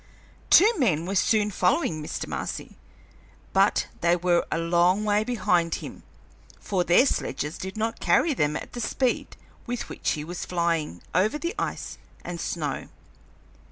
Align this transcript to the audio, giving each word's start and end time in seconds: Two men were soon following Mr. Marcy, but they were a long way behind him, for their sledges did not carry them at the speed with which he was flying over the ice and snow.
Two 0.49 0.71
men 0.79 1.05
were 1.05 1.13
soon 1.13 1.51
following 1.51 2.01
Mr. 2.01 2.25
Marcy, 2.25 2.75
but 3.53 3.85
they 3.99 4.15
were 4.15 4.47
a 4.51 4.57
long 4.57 5.05
way 5.05 5.23
behind 5.23 5.75
him, 5.75 6.01
for 6.59 6.83
their 6.83 7.05
sledges 7.05 7.59
did 7.59 7.77
not 7.77 7.99
carry 7.99 8.33
them 8.33 8.55
at 8.55 8.73
the 8.73 8.81
speed 8.81 9.37
with 9.67 9.89
which 9.89 10.13
he 10.13 10.23
was 10.23 10.43
flying 10.43 11.03
over 11.13 11.37
the 11.37 11.53
ice 11.59 11.99
and 12.25 12.41
snow. 12.41 12.87